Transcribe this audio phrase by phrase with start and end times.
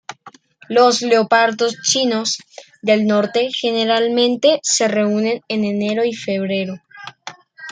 [0.67, 2.39] Los leopardos chinos
[2.81, 6.81] del Norte generalmente se reúnen en enero y febrero.